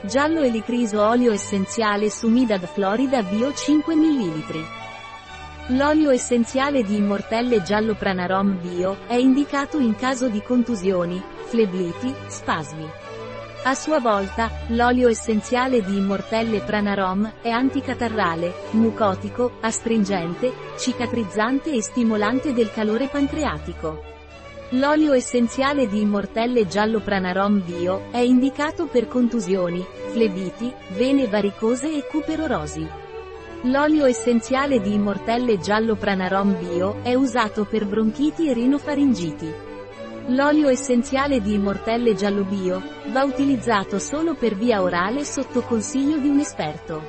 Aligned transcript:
Giallo 0.00 0.42
elitriso 0.42 1.02
olio 1.02 1.32
essenziale 1.32 2.08
Sumidad 2.08 2.64
Florida 2.66 3.20
Bio 3.24 3.52
5 3.52 3.96
ml. 3.96 4.64
L'olio 5.70 6.10
essenziale 6.10 6.84
di 6.84 6.94
Immortelle 6.94 7.64
Giallo 7.64 7.96
Pranarom 7.96 8.60
Bio 8.60 8.98
è 9.08 9.14
indicato 9.14 9.80
in 9.80 9.96
caso 9.96 10.28
di 10.28 10.40
contusioni, 10.40 11.20
flebliti, 11.46 12.14
spasmi. 12.28 12.88
A 13.64 13.74
sua 13.74 13.98
volta, 13.98 14.48
l'olio 14.68 15.08
essenziale 15.08 15.82
di 15.82 15.96
Immortelle 15.96 16.60
Pranarom 16.60 17.32
è 17.42 17.50
anticatarrale, 17.50 18.54
mucotico, 18.70 19.58
astringente, 19.60 20.52
cicatrizzante 20.78 21.72
e 21.72 21.82
stimolante 21.82 22.52
del 22.52 22.70
calore 22.70 23.08
pancreatico. 23.08 24.17
L'olio 24.72 25.14
essenziale 25.14 25.88
di 25.88 26.02
Immortelle 26.02 26.66
Giallo 26.66 27.00
Pranarom 27.00 27.62
Bio 27.64 28.08
è 28.10 28.18
indicato 28.18 28.84
per 28.84 29.08
contusioni, 29.08 29.82
flebiti, 30.10 30.70
vene 30.88 31.26
varicose 31.26 31.96
e 31.96 32.04
cuperorosi. 32.06 32.86
L'olio 33.62 34.04
essenziale 34.04 34.82
di 34.82 34.92
Immortelle 34.92 35.58
Giallo 35.58 35.94
Pranarom 35.94 36.58
Bio 36.58 36.98
è 37.02 37.14
usato 37.14 37.64
per 37.64 37.86
bronchiti 37.86 38.50
e 38.50 38.52
rinofaringiti. 38.52 39.50
L'olio 40.26 40.68
essenziale 40.68 41.40
di 41.40 41.54
Immortelle 41.54 42.14
Giallo 42.14 42.44
Bio 42.44 42.82
va 43.06 43.24
utilizzato 43.24 43.98
solo 43.98 44.34
per 44.34 44.54
via 44.54 44.82
orale 44.82 45.24
sotto 45.24 45.62
consiglio 45.62 46.18
di 46.18 46.28
un 46.28 46.40
esperto. 46.40 47.02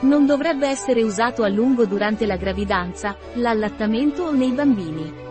Non 0.00 0.26
dovrebbe 0.26 0.68
essere 0.68 1.02
usato 1.02 1.42
a 1.42 1.48
lungo 1.48 1.86
durante 1.86 2.26
la 2.26 2.36
gravidanza, 2.36 3.16
l'allattamento 3.36 4.24
o 4.24 4.32
nei 4.32 4.50
bambini. 4.50 5.30